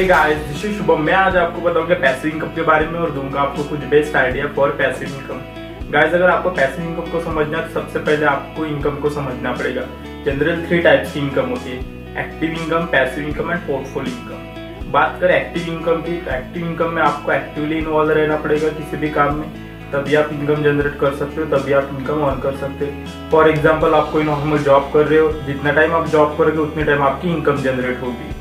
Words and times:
Hey 0.00 0.04
guys 0.06 0.38
this 0.42 0.64
is 0.64 0.76
Shubham 0.76 1.00
मैं 1.04 1.12
आज 1.12 1.34
आपको 1.36 1.60
बताऊँगा 1.60 1.94
पैसिव 2.02 2.30
इनकम 2.30 2.48
के 2.54 2.62
बारे 2.64 2.86
में 2.86 2.98
और 2.98 3.10
दूँगा 3.12 3.40
आपको 3.40 3.64
कुछ 3.70 3.80
best 3.88 4.14
idea 4.16 4.46
for 4.54 4.70
passive 4.76 5.08
income 5.08 5.90
guys 5.92 6.14
अगर 6.14 6.30
आपको 6.30 6.50
पैसिव 6.50 6.84
इनकम 6.84 7.10
को 7.12 7.20
समझना 7.20 7.58
है 7.58 7.66
तो 7.66 7.74
सबसे 7.74 7.98
पहले 7.98 8.26
आपको 8.26 8.64
इनकम 8.66 8.96
को 9.00 9.10
समझना 9.10 9.52
पड़ेगा. 9.52 9.82
जनरल 10.26 10.64
थ्री 10.68 10.78
टाइप्स 10.82 11.12
की 11.12 11.20
इनकम 11.20 11.50
होती 11.50 11.70
है. 11.70 11.78
Active 12.24 12.50
income 12.52 12.86
passive 12.94 13.26
income 13.26 13.50
and 13.52 13.60
portfolio 13.66 14.16
income 14.16 14.90
बात 14.92 15.18
करें 15.20 15.36
एक्टिव 15.36 15.72
इनकम 15.74 16.02
की 16.02 16.16
तो 16.16 16.34
एक्टिव 16.36 16.66
इनकम 16.68 16.94
में 16.94 17.02
आपको 17.02 17.32
एक्टिवली 17.32 17.78
इन्वॉल्व 17.78 18.12
रहना 18.12 18.36
पड़ेगा 18.38 18.68
किसी 18.80 18.96
भी 18.96 19.10
काम 19.20 19.34
में. 19.40 19.46
तभी 19.92 20.14
आप 20.14 20.32
इनकम 20.32 20.62
जनरेट 20.62 20.98
कर 21.00 21.14
सकते 21.16 21.40
हो, 21.40 21.46
तभी 21.56 21.72
आप 21.72 21.96
इनकम 21.98 22.26
अर्न 22.26 22.40
कर 22.40 22.56
सकते 22.56 22.84
हो. 22.86 23.30
फॉर 23.30 23.50
एग्ज़ाम्पल 23.50 23.94
आप 23.94 24.10
कोई 24.12 24.24
नॉर्मल 24.24 24.58
जॉब 24.64 24.90
कर 24.94 25.06
रहे 25.06 25.18
हो. 25.18 25.32
जितना 25.46 25.72
टाइम 25.72 25.94
आप 25.94 26.08
जॉब 26.08 26.36
करोगे, 26.38 26.58
उतने 26.60 26.84
टाइम 26.84 27.02
आपकी 27.02 27.34
इनकम 27.36 27.62
जनरेट 27.62 28.02
होगी. 28.02 28.34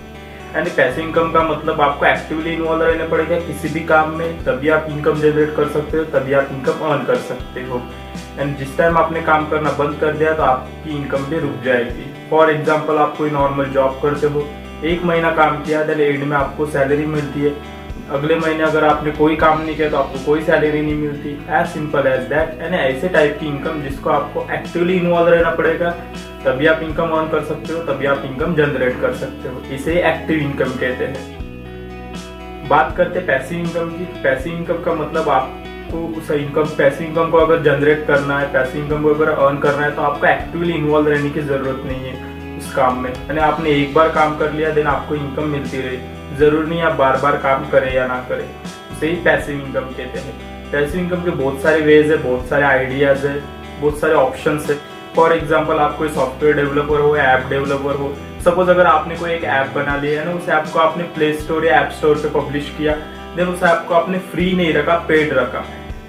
एंड 0.50 0.68
पैसे 0.68 1.02
इनकम 1.02 1.32
का 1.32 1.44
मतलब 1.44 1.82
आपको 1.82 2.06
एक्टिवली 2.06 2.52
इन्वॉल्व 2.52 2.84
रहना 2.84 3.08
पड़ेगा 3.08 3.40
किसी 3.40 3.70
भी 3.70 3.80
काम 3.88 4.16
में, 4.18 4.44
तभी 4.44 4.70
आप 4.70 4.88
इनकम 4.90 5.20
जनरेट 5.22 5.56
कर 5.56 5.68
सकते 5.70 5.98
हो, 5.98 6.04
तभी 6.14 6.34
आप 6.34 6.48
इनकम 6.52 6.86
अर्न 6.88 7.06
कर 7.06 7.16
सकते 7.26 7.64
हो। 7.64 7.82
एंड 8.40 8.56
जिस 8.58 8.78
टाइम 8.78 8.98
आपने 8.98 9.22
काम 9.24 9.50
करना 9.50 9.72
बंद 9.74 10.00
कर 10.02 10.14
दिया 10.14 10.34
तो 10.34 10.44
आपकी 10.44 10.96
इनकम 10.98 11.26
भी 11.26 11.40
रुक 11.40 11.64
जाएगी। 11.66 12.06
फॉर 12.30 12.50
एग्ज़ाम्पल 12.50 12.98
आप 12.98 13.16
कोई 13.18 13.30
नॉर्मल 13.32 13.66
जॉब 13.72 14.00
करते 14.04 14.28
हो, 14.28 14.48
एक 14.86 15.04
महीना 15.04 15.32
काम 15.36 15.64
किया 15.64 15.84
देन 15.84 16.02
एंड 16.02 16.24
में 16.24 16.38
आपको 16.38 16.66
सैलरी 16.68 17.06
मिलती 17.08 17.42
है। 17.42 17.54
अगले 18.12 18.36
महीने 18.36 18.64
अगर 18.64 18.84
आपने 18.84 19.12
कोई 19.12 19.36
काम 19.36 19.62
नहीं 19.62 19.76
किया 19.76 19.90
तो 19.90 19.98
आपको 19.98 20.26
कोई 20.26 20.42
सैलरी 20.44 20.82
नहीं 20.82 20.96
मिलती। 20.96 21.30
एज 21.52 21.68
सिंपल 21.70 22.08
एज 22.08 22.22
दैट 22.30 22.62
यानी 22.62 22.78
ऐसे 22.78 23.10
टाइप 23.10 23.38
की 23.40 23.48
इनकम 23.48 23.82
जिसको 23.82 24.10
आपको 24.10 24.48
एक्टिवली 24.54 24.98
इन्वॉल्व 24.98 25.30
रहना 25.30 25.52
पड़ेगा। 25.56 25.94
तभी 26.40 26.68
आप 26.68 26.82
इनकम 26.84 27.10
अर्न 27.10 27.30
कर 27.30 27.44
सकते 27.46 27.74
हो, 27.74 27.80
तभी 27.84 28.06
आप 28.06 28.22
इनकम 28.26 28.54
जनरेट 28.56 29.00
कर 29.02 29.14
सकते 29.16 29.50
हो। 29.50 29.62
इसे 29.74 29.94
एक्टिव 30.10 30.40
इनकम 30.40 30.70
कहते 30.74 31.06
हैं। 31.06 32.68
बात 32.70 32.96
करते 32.98 33.20
पैसिव 33.20 33.60
इनकम 33.60 33.90
की। 33.90 34.06
पैसिव 34.24 34.54
इनकम 34.54 34.82
का 34.84 34.94
मतलब 34.94 35.30
आपको 35.30 36.06
उस 36.18 36.32
इनकम 36.32 36.66
पैसिव 36.78 37.08
इनकम 37.08 37.30
को 37.32 37.38
अगर 37.38 37.62
जनरेट 37.64 38.06
करना 38.08 38.40
है 38.40 38.52
पैसिव 38.54 38.84
इनकम 38.84 39.04
को 39.04 39.14
अगर 39.14 39.30
अर्न 39.30 39.58
करना 39.58 39.86
है 39.86 39.92
तो 39.92 40.02
आपको 40.02 40.28
एक्टिवली 40.28 40.74
इन्वॉल्व 40.74 41.08
रहने 41.08 41.30
की 41.30 41.42
ज़रूरत 41.42 41.82
नहीं 41.86 42.10
है 42.10 42.58
उस 42.58 42.74
काम 42.74 43.02
में। 43.04 43.10
यानी 43.10 43.40
आपने 43.42 43.70
एक 43.72 43.94
बार 43.94 44.10
काम 44.10 44.38
कर 44.38 44.52
लिया 44.52 44.70
देन 44.70 44.88
आपको 44.88 45.16
इनकम 45.16 45.48
मिलती 45.48 45.82
रही। 45.82 46.38
ज़रूरी 46.38 46.70
नहीं 46.70 46.82
आप 46.82 46.96
बार 46.96 47.18
बार 47.18 47.38
काम 47.38 47.70
करें 47.70 47.94
या 47.94 48.08
ना 48.08 48.20
करें। 48.30 48.48
उसे 48.92 49.08
ही 49.08 49.16
पैसिव 49.16 49.56
इनकम 49.56 49.90
कहते 49.90 50.20
हैं। 50.20 50.72
पैसिव 50.72 51.00
इनकम 51.02 51.24
के 51.24 51.32
बहुत 51.32 51.62
सारे 51.62 51.82
वेज 51.82 52.12
है, 52.12 52.18
बहुत 52.18 52.48
सारे 52.48 52.64
आइडियाज़ 52.66 53.28
है, 53.28 53.40
बहुत 53.82 54.00
सारे 54.00 54.14
ऑप्शन 54.14 54.60
है। 54.70 54.76
फॉर 55.16 55.34
एग्ज़ाम्पल 55.34 55.80
आप 55.80 55.98
कोई 55.98 56.10
सॉफ्टवेयर 56.10 56.56
डेवलपर 56.56 57.00
हो 57.02 57.16
ऐप 57.18 57.48
डेवलपर 57.50 57.96
हो 57.96 58.14
सपोज़ 58.46 58.70
अगर 58.70 58.86
आपने 58.88 59.16
कोई 59.16 59.32
एक 59.32 59.44
ऐप 59.44 59.72
बना 59.76 59.96
लिया 59.98 60.20
है 60.22 60.26
ना, 60.26 60.34
उस 60.34 60.50
ऐप 60.50 60.66
को 60.74 60.80
आपने 60.80 61.04
प्ले 61.16 61.34
स्टोर 61.36 61.66
या 61.66 61.80
ऐप 61.82 61.92
स्टोर 61.98 62.16
पे 62.18 62.30
पब्लिश 62.40 62.74
किया 62.78 62.94
देन 63.36 63.48
उस 63.48 63.64
ऐप 63.64 63.86
को 63.88 63.94
आपने 63.96 64.20
फ्री 64.32 64.52
नहीं 64.56 64.74
रखा 64.74 64.96
पेड 65.08 65.34
रखा। 65.34 65.64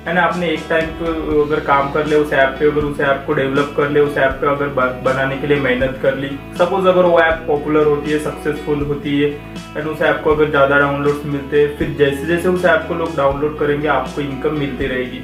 है 0.07 0.13
ना, 0.15 0.23
आपने 0.23 0.49
एक 0.49 0.61
टाइम 0.69 0.87
पे 0.99 1.07
अगर 1.43 1.61
काम 1.63 1.91
कर 1.93 2.07
ले, 2.07 2.17
उस 2.17 2.33
ऐप 2.33 2.55
पे 2.59 2.67
अगर 2.67 2.83
उस 2.83 3.01
ऐप 3.01 3.25
को 3.27 3.33
डेवलप 3.33 3.75
कर 3.77 3.91
ले, 3.91 4.01
उस 4.01 4.17
ऐप 4.19 4.39
पे 4.41 4.47
अगर 4.49 4.69
बनाने 5.03 5.37
के 5.39 5.47
लिए 5.47 5.61
मेहनत 5.61 5.99
कर 6.03 6.15
ली। 6.17 6.29
सपोज़ 6.59 6.89
अगर 6.89 7.05
वो 7.05 7.21
ऐप 7.21 7.45
पॉपुलर 7.47 7.87
होती 7.87 8.11
है 8.11 8.19
सक्सेसफुल 8.21 8.85
होती 8.85 9.21
है 9.21 9.29
एंड 9.77 9.87
उस 9.87 10.03
ऐप 10.03 10.21
को 10.25 10.35
अगर 10.35 10.51
ज़्यादा 10.51 10.79
डाउनलोड 10.79 11.23
मिलते 11.27 11.61
हैं, 11.61 11.77
फिर 11.79 11.95
जैसे 11.99 12.27
जैसे 12.27 12.49
उस 12.49 12.65
ऐप 12.67 12.87
को 12.89 12.95
लोग 12.95 13.17
डाउनलोड 13.17 13.59
करेंगे, 13.59 13.89
आपको 13.89 14.21
इनकम 14.21 14.59
मिलती 14.59 14.87
रहेगी। 14.87 15.23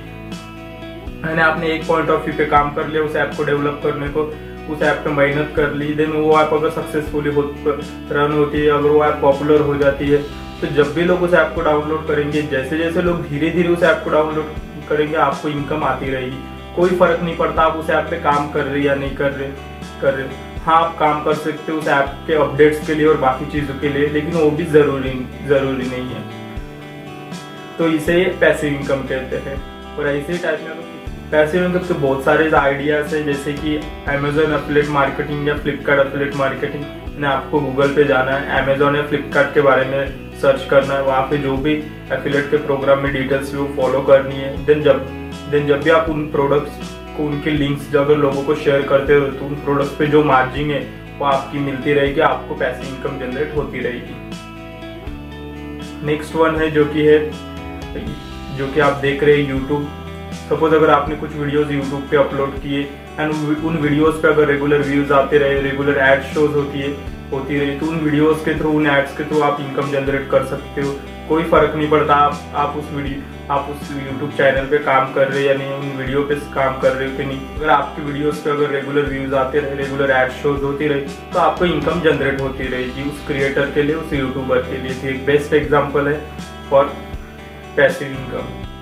मैंने 1.26 1.42
आपने 1.42 1.66
एक 1.68 1.86
पॉइंट 1.86 2.10
ऑफ़ 2.10 2.24
व्यू 2.24 2.34
पे 2.38 2.44
काम 2.46 2.70
कर 2.74 2.88
लिया 2.88 3.02
उस 3.02 3.16
ऐप 3.16 3.32
को 3.36 3.44
डेवलप 3.44 3.80
करने 3.84 4.08
को 4.08 4.22
उस 4.72 4.82
ऐप 4.82 5.00
पे 5.04 5.10
मेहनत 5.10 5.52
कर 5.56 5.72
ली 5.72 5.92
देन 5.94 6.12
वो 6.12 6.40
ऐप 6.40 6.52
अगर 6.54 6.70
सक्सेसफुली 6.70 7.30
हो, 7.30 7.42
रन 8.12 8.32
होती 8.32 8.60
है 8.60 8.70
अगर 8.70 8.88
वो 8.88 9.04
ऐप 9.04 9.18
पॉपुलर 9.22 9.60
हो 9.60 9.74
जाती 9.76 10.08
है 10.08 10.18
तो 10.60 10.66
जब 10.74 10.94
भी 10.94 11.04
लोग 11.04 11.22
उस 11.22 11.34
ऐप 11.34 11.52
को 11.54 11.60
डाउनलोड 11.60 12.06
करेंगे 12.08 12.42
जैसे 12.42 12.78
जैसे 12.78 13.02
लोग 13.02 13.28
धीरे 13.28 13.50
धीरे 13.50 13.68
उस 13.68 13.82
ऐप 13.82 14.00
को 14.04 14.10
डाउनलोड 14.10 14.54
करेंगे 14.88 15.16
आपको 15.16 15.48
इनकम 15.48 15.84
आती 15.84 16.10
रहेगी। 16.10 16.38
कोई 16.76 16.96
फ़र्क 16.98 17.22
नहीं 17.22 17.36
पड़ता 17.36 17.62
आप 17.62 17.76
उस 17.76 17.90
ऐप 17.90 18.06
पे 18.10 18.16
काम 18.22 18.48
कर 18.52 18.64
रहे 18.64 18.82
या 18.82 18.94
नहीं 18.94 19.14
कर 19.16 19.30
रहे 19.32 19.48
कर 20.02 20.14
रहे। 20.14 20.60
हाँ 20.60 20.76
आप 20.76 20.96
काम 20.98 21.22
कर 21.24 21.34
सकते 21.34 21.72
हो 21.72 21.78
उस 21.78 21.88
ऐप 21.88 22.24
के 22.26 22.34
अपडेट्स 22.34 22.86
के 22.86 22.94
लिए 22.94 23.06
और 23.06 23.16
बाकी 23.18 23.50
चीज़ों 23.52 23.78
के 23.80 23.88
लिए 23.88 24.08
लेकिन 24.08 24.32
वो 24.32 24.50
भी 24.50 24.64
ज़रूरी 24.64 25.14
ज़रूरी 25.48 25.86
नहीं 25.86 26.08
है। 26.08 26.24
तो 27.78 27.88
इसे 27.88 28.24
पैसिव 28.40 28.74
इनकम 28.74 29.08
कहते 29.08 29.36
हैं। 29.48 29.62
और 29.96 30.06
ऐसे 30.08 30.38
टाइप 30.38 30.60
में 30.60 30.95
पैसिव 31.30 31.64
इनकम 31.64 31.78
के 31.78 31.94
बहुत 31.94 32.24
सारे 32.24 32.50
आइडियाज़ 32.50 33.14
है, 33.14 33.22
जैसे 33.24 33.52
कि 33.52 33.76
अमेजोन 34.08 34.52
अपलेट 34.52 34.88
मार्केटिंग 34.88 35.48
या 35.48 35.54
फ्लिपकार्ट 35.56 36.00
एफिलेट 36.00 36.36
मार्केटिंग 36.36 36.84
ने 37.20 37.26
आपको 37.26 37.60
गूगल 37.60 37.94
पे 37.94 38.04
जाना 38.04 38.32
है 38.32 38.62
अमेजोन 38.62 38.96
या 38.96 39.02
फ्लिपकार्ट 39.08 39.54
के 39.54 39.60
बारे 39.60 39.84
में 39.86 40.30
सर्च 40.40 40.66
करना 40.70 40.94
है, 40.94 41.02
वहाँ 41.02 41.22
पे 41.22 41.38
जो 41.38 41.56
भी 41.56 41.72
एफिलेट 42.12 42.50
के 42.50 42.56
प्रोग्राम 42.66 43.02
में 43.02 43.12
डिटेल्स 43.12 43.54
वो 43.54 43.66
फॉलो 43.76 44.00
करनी 44.02 44.36
है। 44.36 44.64
देन 44.66 44.82
जब 44.82 45.06
देन 45.50 45.66
जब 45.68 45.82
भी 45.82 45.90
आप 45.90 46.08
उन 46.10 46.26
प्रोडक्ट्स 46.30 46.94
को, 47.16 47.22
उनके 47.24 47.50
लिंक्स 47.50 47.90
जो 47.92 48.00
अगर 48.00 48.16
लोगों 48.18 48.42
को 48.44 48.54
शेयर 48.56 48.82
करते 48.88 49.14
हो 49.14 49.26
तो 49.28 49.46
उन 49.46 49.54
प्रोडक्ट्स 49.64 49.96
पे 49.98 50.06
जो 50.06 50.24
मार्जिन 50.24 50.70
है, 50.70 50.80
वो 51.18 51.24
आपकी 51.26 51.58
मिलती 51.60 51.92
रहेगी, 51.92 52.20
आपको 52.22 52.54
पैसे 52.54 52.88
इनकम 52.88 53.18
जनरेट 53.20 53.56
होती 53.56 53.78
रहेगी। 53.80 54.14
नेक्स्ट 56.06 56.34
वन 56.36 56.56
है 56.56 56.70
जो 56.70 56.84
कि 56.86 57.06
है, 57.06 57.18
जो 58.58 58.72
कि 58.74 58.80
आप 58.80 58.94
देख 59.02 59.22
रहे 59.24 59.36
हैं 59.36 59.48
यूट्यूब 59.50 59.88
सपोज़ 60.48 60.74
अगर 60.74 60.90
आपने 60.90 61.16
कुछ 61.16 61.32
वीडियोस 61.32 61.70
यूट्यूब 61.70 62.02
पे 62.10 62.16
अपलोड 62.16 62.58
किए 62.62 62.80
एंड 63.20 63.32
उन 63.64 63.76
वीडियोस 63.78 64.20
पे 64.22 64.28
अगर 64.28 64.46
रेगुलर 64.48 64.82
व्यूज़ 64.84 65.12
आते 65.12 65.38
रहे 65.38 65.60
रेगुलर 65.62 65.98
एड 66.00 66.22
शोज़ 66.34 66.52
होती 66.52 66.80
है, 66.80 66.90
होती 67.30 67.58
रही 67.58 67.78
तो 67.78 67.86
उन 67.86 67.98
वीडियोस 68.00 68.44
के 68.44 68.54
थ्रू 68.58 68.72
उन 68.72 68.86
एड्स 68.86 69.16
के 69.16 69.24
थ्रू 69.24 69.40
आप 69.42 69.60
इनकम 69.60 69.90
जनरेट 69.92 70.28
कर 70.30 70.44
सकते 70.46 70.80
हो। 70.80 70.92
कोई 71.28 71.44
फ़र्क 71.44 71.74
नहीं 71.76 71.88
पड़ता 71.90 72.14
आप 72.16 72.52
आप 72.56 72.76
उस 72.78 72.92
वीडियो 72.92 73.22
आप 73.54 73.68
उस 73.70 73.90
यूट्यूब 73.92 74.30
चैनल 74.32 74.66
पे 74.66 74.78
काम 74.84 75.12
कर 75.12 75.28
रहे 75.28 75.42
हो 75.42 75.48
या 75.48 75.54
नहीं, 75.54 75.72
उन 75.72 75.96
वीडियो 75.98 76.22
पे 76.22 76.34
काम 76.54 76.78
कर 76.80 76.92
रहे 76.92 77.08
हो 77.08 77.16
कि 77.16 77.24
नहीं। 77.24 77.56
अगर 77.56 77.70
आपकी 77.70 78.02
वीडियोस 78.02 78.42
पे 78.42 78.50
अगर 78.50 78.70
रेगुलर 78.70 79.08
व्यूज़ 79.08 79.34
आते 79.36 79.60
रहे 79.60 79.74
रेगुलर 79.76 80.10
एड 80.12 80.30
शोज़ 80.42 80.62
होती 80.62 80.88
रही 80.88 81.00
तो 81.32 81.38
आपको 81.38 81.64
इनकम 81.66 82.00
जनरेट 82.02 82.40
होती 82.40 82.68
रहेगी 82.68 83.08
उस 83.10 83.26
क्रिएटर 83.26 83.70
के 83.74 83.82
लिए, 83.82 83.94
उस 83.96 84.12
यूट्यूबर 84.12 84.62
के 84.62 84.82
लिए। 84.82 84.94
तो 84.94 85.08
एक 85.08 85.26
बेस्ट 85.26 85.54
एग्ज़ाम्पल 85.54 86.08
है 86.08 86.20
for 86.70 86.96
passive 87.76 88.08
income 88.08 88.75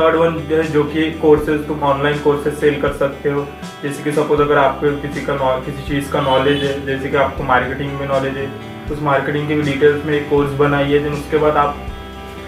third 0.00 0.16
one 0.16 0.38
है, 0.50 0.62
जो 0.64 0.82
कि 0.84 1.10
कोर्सेज 1.22 1.66
तुम 1.66 1.82
ऑनलाइन 1.84 2.18
कोर्सेज 2.18 2.54
सेल 2.58 2.80
कर 2.82 2.92
सकते 2.94 3.30
हो। 3.30 3.46
जैसे 3.82 4.02
कि 4.02 4.12
सपोज़ 4.12 4.42
अगर 4.42 4.58
आपको 4.58 4.96
किसी 5.02 5.20
का 5.26 5.58
किसी 5.60 5.86
चीज़ 5.88 6.10
का 6.12 6.20
नॉलेज 6.22 6.64
है, 6.64 6.74
जैसे 6.86 7.08
कि 7.08 7.16
आपको 7.18 7.44
मार्केटिंग 7.44 7.92
में 8.00 8.06
नॉलेज 8.08 8.36
है 8.36 8.46
तो 8.88 8.94
उस 8.94 9.02
मार्केटिंग 9.02 9.48
के 9.48 9.60
डिटेल्स 9.62 10.04
में 10.04 10.14
एक 10.14 10.28
कोर्स 10.30 10.52
बनाइए 10.58 10.98
देन 10.98 11.12
उसके 11.12 11.38
बाद 11.38 11.56
आप 11.56 11.76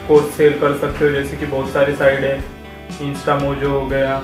कोर्स 0.09 0.35
सेल 0.37 0.59
कर 0.61 0.77
सकते 0.79 1.05
हो। 1.05 1.11
जैसे 1.13 1.37
कि 1.37 1.47
बहुत 1.47 1.69
सारे 1.71 1.95
साइड 1.97 2.25
है 2.25 2.37
इंस्टा 3.03 3.37
मोजो 3.39 3.71
हो 3.71 3.87
गया 3.87 4.23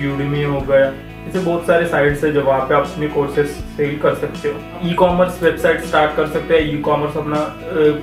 यूडमी 0.00 0.42
हो 0.44 0.60
गया, 0.60 0.92
ऐसे 1.28 1.38
बहुत 1.38 1.66
सारे 1.66 1.86
साइट्स 1.88 2.24
है 2.24 2.32
जो 2.32 2.42
वहाँ 2.42 2.60
पे 2.68 2.74
आप 2.74 2.86
अपने 2.86 3.08
कोर्सेज 3.08 3.46
सेल 3.76 3.98
कर 3.98 4.14
सकते 4.14 4.48
हो। 4.48 4.88
ई 4.88 4.92
कॉमर्स 4.94 5.42
वेबसाइट 5.42 5.80
स्टार्ट 5.82 6.16
कर 6.16 6.26
सकते 6.28 6.54
हैं 6.54 6.72
ई 6.72 6.78
कॉमर्स 6.82 7.16
अपना 7.16 7.40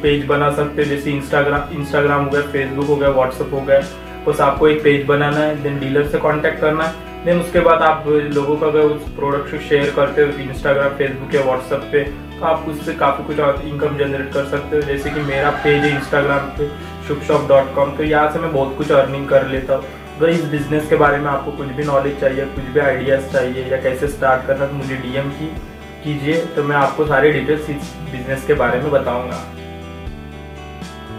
पेज 0.04 0.26
बना 0.26 0.52
सकते 0.52 0.82
हैं, 0.82 0.90
जैसे 0.90 1.12
इंस्टाग्राम 1.12 1.78
इंस्टाग्राम 1.80 2.24
हो 2.26 2.32
गया 2.32 2.42
फेसबुक 2.52 2.86
हो 2.86 2.96
गया 2.96 3.10
व्हाट्सअप 3.12 3.54
हो 3.54 3.62
गया। 3.62 3.82
बस 4.30 4.42
आपको 4.42 4.68
एक 4.68 4.84
पेज 4.84 5.06
बनाना 5.08 5.38
है 5.40 5.62
देन 5.64 5.80
डीलर 5.80 6.08
से 6.08 6.20
कांटेक्ट 6.20 6.60
करना 6.62 6.84
है 6.84 7.08
देन 7.26 7.40
उसके 7.40 7.60
बाद 7.60 7.82
आप 7.84 8.04
लोगों 8.08 8.56
का 8.58 8.68
अगर 8.68 8.80
उस 8.80 9.08
प्रोडक्ट 9.16 9.52
को 9.52 9.60
शेयर 9.70 9.90
करते 9.96 10.22
हो 10.22 10.28
इंस्टाग्राम 10.42 10.98
फेसबुक 10.98 11.34
या 11.36 11.42
व्हाट्सएप 11.44 11.88
पे 11.92 12.04
तो 12.40 12.46
आप 12.46 12.66
उससे 12.70 12.94
काफ़ी 12.96 13.24
कुछ 13.26 13.40
इनकम 13.40 13.98
जनरेट 13.98 14.32
कर 14.34 14.46
सकते 14.50 14.76
हो। 14.76 14.82
जैसे 14.84 15.10
कि 15.10 15.22
मेरा 15.24 15.50
पेज 15.64 15.84
है 15.84 15.96
इंस्टाग्राम 15.96 16.48
पे 16.58 16.68
शुभ 17.08 17.22
शॉप 17.28 17.48
डॉट 17.50 17.74
कॉम 17.76 17.96
तो 17.98 18.04
यहाँ 18.06 18.32
से 18.34 18.40
मैं 18.40 18.52
बहुत 18.54 18.78
कुछ 18.78 18.92
अर्निंग 18.94 19.28
कर 19.30 19.48
लेता 19.48 19.76
हूँ। 19.76 19.86
अगर 20.18 20.30
इस 20.30 20.44
बिज़नेस 20.52 20.88
के 20.90 20.96
बारे 20.96 21.18
में 21.18 21.28
आपको 21.32 21.52
कुछ 21.58 21.68
भी 21.70 21.84
नॉलेज 21.86 22.20
चाहिए, 22.22 22.46
कुछ 22.46 22.64
भी 22.66 22.80
आइडियाज़ 22.80 23.32
चाहिए, 23.34 23.66
या 23.66 23.82
कैसे 23.82 24.08
स्टार्ट 24.08 24.48
करना 24.48 24.66
तो 24.66 24.74
मुझे 24.74 24.96
डीएम 24.98 25.30
की 25.32 25.48
कीजिए 26.04 26.36
तो 26.56 26.64
मैं 26.64 26.76
आपको 26.78 27.06
सारे 27.08 27.32
डिटेल्स 27.32 27.70
इस 27.70 27.94
बिज़नेस 28.12 28.46
के 28.48 28.54
बारे 28.56 28.80
में 28.82 28.92
बताऊँगा। 28.92 29.44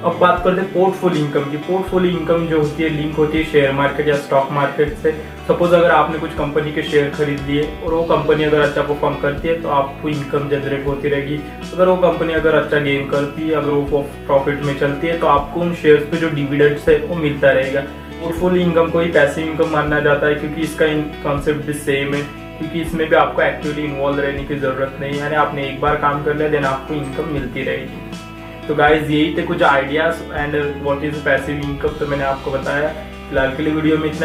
अब 0.04 0.16
बात 0.18 0.40
करते 0.44 0.60
हैं 0.60 0.72
पोर्टफोलियो 0.72 1.24
इनकम 1.24 1.50
की। 1.50 1.56
पोर्टफोलियो 1.56 2.18
इनकम 2.18 2.46
जो 2.46 2.60
होती 2.60 2.82
है 2.82 2.88
लिंक 2.90 3.16
होती 3.16 3.38
है 3.38 3.44
शेयर 3.44 3.72
मार्केट 3.72 4.08
या 4.08 4.16
स्टॉक 4.16 4.48
मार्केट 4.52 4.94
से। 4.96 5.10
सपोज़ 5.48 5.74
अगर 5.74 5.90
आपने 5.90 6.18
कुछ 6.18 6.34
कंपनी 6.34 6.72
के 6.72 6.82
शेयर 6.82 7.10
खरीद 7.10 7.40
लिए 7.48 7.62
और 7.84 7.94
वो 7.94 8.02
कंपनी 8.04 8.44
अगर 8.44 8.60
अच्छा 8.60 8.82
परफॉर्म 8.82 9.16
करती 9.16 9.48
है 9.48 9.60
तो 9.62 9.68
आपको 9.70 10.08
इनकम 10.08 10.48
जनरेट 10.48 10.86
होती 10.86 11.08
रहेगी। 11.08 11.36
अगर 11.72 11.88
वो 11.88 11.96
कंपनी 11.98 12.32
अगर 12.32 12.54
अच्छा 12.54 12.78
गेन 12.78 13.08
करती 13.10 13.48
है, 13.48 13.54
अगर 13.54 13.70
वो 13.70 14.02
प्रॉफिट 14.26 14.62
में 14.62 14.78
चलती 14.80 15.06
है 15.06 15.18
तो 15.18 15.26
आपको 15.26 15.60
उन 15.60 15.74
शेयर 15.74 16.08
पे 16.10 16.16
जो 16.16 16.30
डिविडेंड्स 16.30 16.88
है, 16.88 16.98
वो 16.98 17.14
मिलता 17.16 17.50
रहेगा। 17.50 17.80
पोर्टफोलियो 18.20 18.66
इनकम 18.66 18.90
को 18.90 19.00
ही 19.00 19.10
पैसिव 19.12 19.46
इनकम 19.46 19.72
माना 19.72 20.00
जाता 20.00 20.26
है, 20.26 20.34
क्योंकि 20.34 20.62
इसका 20.62 20.86
कॉन्सेप्ट 21.22 21.66
भी 21.66 21.72
सेम 21.72 22.14
है। 22.14 22.22
क्योंकि 22.58 22.80
इसमें 22.80 23.08
भी 23.08 23.16
आपको 23.16 23.42
एक्टिवली 23.42 23.82
इन्वॉल्व 23.82 24.20
रहने 24.20 24.44
की 24.44 24.56
ज़रूरत 24.56 24.96
नहीं 25.00 25.12
है। 25.12 25.18
यानी 25.18 25.34
आपने 25.36 25.68
एक 25.68 25.80
बार 25.80 25.96
काम 25.96 26.24
कर 26.24 26.36
लिया 26.36 26.48
देन 26.48 26.64
आपको 26.64 26.94
इनकम 26.94 27.32
मिलती 27.32 27.62
रहेगी। 27.62 28.09
तो 28.68 28.74
गाइज़ 28.74 29.10
यही 29.12 29.36
थे 29.36 29.42
कुछ 29.42 29.62
ideas 29.62 30.22
and 30.32 30.82
what 30.82 31.04
is 31.04 31.24
passive 31.24 31.60
income 31.60 31.98
तो 31.98 32.06
मैंने 32.06 32.24
आपको 32.24 32.50
बताया। 32.50 32.88
फ़िलहाल 33.28 33.56
के 33.56 33.62
लिए 33.62 33.72
वीडियो 33.74 33.96
में 33.98 34.06
इतना 34.08 34.18